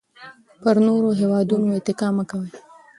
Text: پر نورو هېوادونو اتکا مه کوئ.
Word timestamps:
پر 0.61 0.75
نورو 0.85 1.09
هېوادونو 1.19 1.67
اتکا 1.77 2.07
مه 2.15 2.23
کوئ. 2.29 2.49